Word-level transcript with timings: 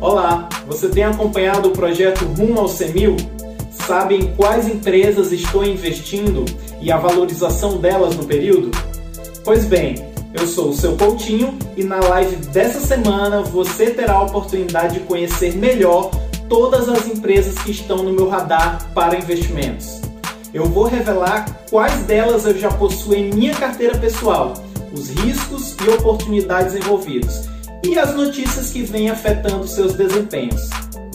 Olá, 0.00 0.48
você 0.66 0.88
tem 0.88 1.04
acompanhado 1.04 1.68
o 1.68 1.72
projeto 1.72 2.24
Rumo 2.24 2.58
ao 2.58 2.68
CEMIL? 2.68 3.16
Sabe 3.70 4.14
em 4.14 4.34
quais 4.34 4.66
empresas 4.66 5.30
estou 5.30 5.62
investindo 5.62 6.46
e 6.80 6.90
a 6.90 6.96
valorização 6.96 7.76
delas 7.76 8.16
no 8.16 8.24
período? 8.24 8.70
Pois 9.44 9.66
bem, 9.66 9.96
eu 10.32 10.46
sou 10.46 10.70
o 10.70 10.74
seu 10.74 10.96
Coutinho 10.96 11.58
e 11.76 11.84
na 11.84 12.00
live 12.00 12.36
dessa 12.46 12.80
semana 12.80 13.42
você 13.42 13.90
terá 13.90 14.14
a 14.14 14.22
oportunidade 14.22 14.94
de 14.94 15.00
conhecer 15.00 15.54
melhor 15.54 16.10
todas 16.48 16.88
as 16.88 17.06
empresas 17.06 17.58
que 17.58 17.70
estão 17.70 17.98
no 17.98 18.14
meu 18.14 18.26
radar 18.26 18.90
para 18.94 19.18
investimentos. 19.18 20.00
Eu 20.54 20.64
vou 20.64 20.84
revelar 20.84 21.44
quais 21.68 22.06
delas 22.06 22.46
eu 22.46 22.58
já 22.58 22.70
possuo 22.70 23.14
em 23.14 23.30
minha 23.34 23.54
carteira 23.54 23.98
pessoal, 23.98 24.54
os 24.94 25.10
riscos 25.10 25.76
e 25.84 25.90
oportunidades 25.90 26.74
envolvidos 26.74 27.50
e 27.82 27.98
as 27.98 28.14
notícias 28.14 28.70
que 28.70 28.82
vêm 28.82 29.10
afetando 29.10 29.66
seus 29.66 29.94
desempenhos. 29.94 30.68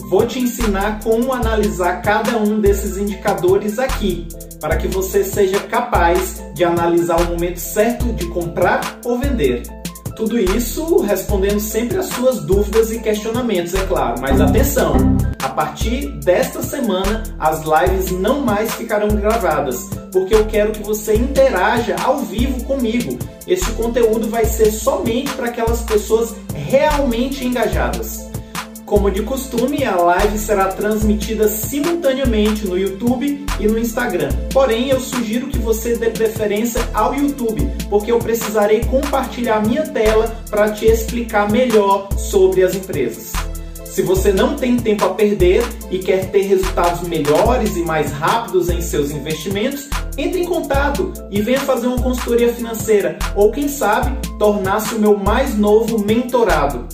Vou 0.08 0.26
te 0.26 0.38
ensinar 0.38 1.00
como 1.02 1.32
analisar 1.32 2.00
cada 2.00 2.36
um 2.38 2.60
desses 2.60 2.96
indicadores 2.96 3.78
aqui, 3.78 4.28
para 4.60 4.76
que 4.76 4.86
você 4.86 5.24
seja 5.24 5.58
capaz 5.60 6.42
de 6.54 6.64
analisar 6.64 7.20
o 7.20 7.26
momento 7.26 7.58
certo 7.58 8.12
de 8.12 8.26
comprar 8.28 9.00
ou 9.04 9.18
vender. 9.18 9.62
Tudo 10.16 10.38
isso 10.38 10.96
respondendo 11.02 11.60
sempre 11.60 11.98
às 11.98 12.06
suas 12.06 12.40
dúvidas 12.40 12.90
e 12.90 12.98
questionamentos, 12.98 13.74
é 13.74 13.84
claro. 13.84 14.18
Mas 14.18 14.40
atenção! 14.40 14.94
A 15.42 15.50
partir 15.50 16.08
desta 16.24 16.62
semana, 16.62 17.22
as 17.38 17.62
lives 17.62 18.10
não 18.12 18.40
mais 18.40 18.72
ficarão 18.74 19.08
gravadas, 19.08 19.90
porque 20.10 20.34
eu 20.34 20.46
quero 20.46 20.72
que 20.72 20.82
você 20.82 21.14
interaja 21.14 21.96
ao 22.02 22.20
vivo 22.20 22.64
comigo. 22.64 23.18
Este 23.46 23.70
conteúdo 23.72 24.30
vai 24.30 24.46
ser 24.46 24.70
somente 24.70 25.30
para 25.34 25.48
aquelas 25.48 25.82
pessoas 25.82 26.34
realmente 26.54 27.44
engajadas. 27.44 28.26
Como 28.86 29.10
de 29.10 29.20
costume, 29.22 29.84
a 29.84 29.96
live 29.96 30.38
será 30.38 30.68
transmitida 30.68 31.48
simultaneamente 31.48 32.68
no 32.68 32.78
YouTube 32.78 33.44
e 33.58 33.66
no 33.66 33.76
Instagram. 33.76 34.28
Porém, 34.52 34.90
eu 34.90 35.00
sugiro 35.00 35.48
que 35.48 35.58
você 35.58 35.96
dê 35.98 36.10
preferência 36.10 36.80
ao 36.94 37.12
YouTube, 37.12 37.68
porque 37.90 38.12
eu 38.12 38.20
precisarei 38.20 38.84
compartilhar 38.84 39.60
minha 39.60 39.82
tela 39.88 40.40
para 40.48 40.70
te 40.70 40.86
explicar 40.86 41.50
melhor 41.50 42.08
sobre 42.16 42.62
as 42.62 42.76
empresas. 42.76 43.32
Se 43.84 44.02
você 44.02 44.32
não 44.32 44.54
tem 44.54 44.76
tempo 44.76 45.04
a 45.04 45.14
perder 45.14 45.64
e 45.90 45.98
quer 45.98 46.30
ter 46.30 46.42
resultados 46.42 47.08
melhores 47.08 47.76
e 47.76 47.80
mais 47.80 48.12
rápidos 48.12 48.68
em 48.68 48.80
seus 48.80 49.10
investimentos, 49.10 49.88
entre 50.16 50.42
em 50.42 50.44
contato 50.44 51.12
e 51.28 51.42
venha 51.42 51.60
fazer 51.60 51.88
uma 51.88 52.00
consultoria 52.00 52.52
financeira 52.52 53.18
ou, 53.34 53.50
quem 53.50 53.68
sabe, 53.68 54.16
tornar-se 54.38 54.94
o 54.94 55.00
meu 55.00 55.18
mais 55.18 55.58
novo 55.58 55.98
mentorado. 55.98 56.86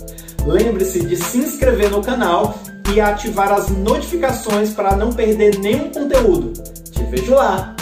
Lembre-se 0.45 1.05
de 1.05 1.15
se 1.15 1.37
inscrever 1.37 1.89
no 1.89 2.01
canal 2.01 2.59
e 2.93 2.99
ativar 2.99 3.51
as 3.51 3.69
notificações 3.69 4.73
para 4.73 4.95
não 4.95 5.11
perder 5.11 5.57
nenhum 5.59 5.89
conteúdo. 5.89 6.53
Te 6.91 7.03
vejo 7.03 7.33
lá! 7.33 7.72